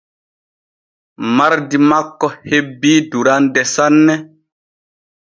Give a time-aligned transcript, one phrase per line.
[1.39, 4.15] Mardi makko hebii durande sanne.